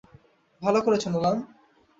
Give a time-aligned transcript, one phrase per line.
[0.61, 1.37] ভালো করেছো, নোলান।